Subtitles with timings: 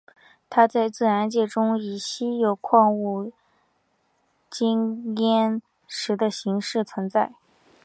[0.49, 3.31] 它在自然界中以稀有矿物
[4.49, 7.35] 羟铟石的形式存在。